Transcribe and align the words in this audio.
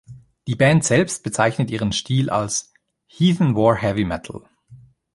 Die 0.47 0.55
Band 0.55 0.83
selbst 0.83 1.21
bezeichnet 1.23 1.69
ihren 1.69 1.91
Stil 1.91 2.31
als 2.31 2.73
"Heathen 3.05 3.55
War 3.55 3.75
Heavy 3.75 4.03
Metal". 4.03 4.41